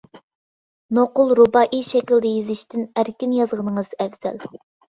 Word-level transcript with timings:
نوقۇل 0.97 1.33
رۇبائىي 1.41 1.85
شەكىلدە 1.91 2.31
يېزىشتىن 2.39 2.89
ئەركىن 3.03 3.39
يازغىنىڭىز 3.41 3.93
ئەۋزەل. 4.07 4.47